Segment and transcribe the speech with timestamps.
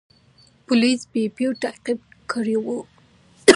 [0.65, 1.99] پولیسو بیپو تعقیب
[2.31, 2.65] کړی و.